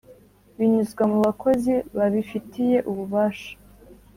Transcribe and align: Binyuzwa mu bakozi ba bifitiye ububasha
Binyuzwa 0.57 1.03
mu 1.11 1.17
bakozi 1.25 1.71
ba 1.97 2.05
bifitiye 2.13 2.77
ububasha 2.89 3.51